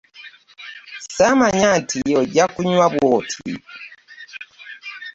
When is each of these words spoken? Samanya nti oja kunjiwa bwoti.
Samanya 1.15 1.69
nti 1.79 1.97
oja 2.21 2.43
kunjiwa 2.53 2.87
bwoti. 2.93 3.51